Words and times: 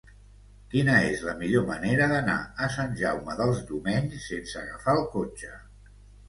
Quina 0.69 0.93
és 1.09 1.19
la 1.27 1.35
millor 1.41 1.67
manera 1.67 2.07
d'anar 2.11 2.37
a 2.63 2.69
Sant 2.77 2.95
Jaume 3.03 3.37
dels 3.43 3.61
Domenys 3.73 4.17
sense 4.31 4.59
agafar 4.63 4.97
el 5.03 5.07
cotxe? 5.19 5.55